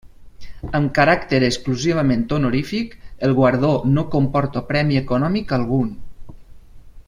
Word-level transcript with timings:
Amb 0.77 0.87
caràcter 0.99 1.39
exclusivament 1.47 2.23
honorífic, 2.37 2.97
el 3.29 3.37
guardó 3.41 3.71
no 3.99 4.07
comporta 4.17 4.67
premi 4.73 4.99
econòmic 5.03 5.55
algun. 5.61 5.97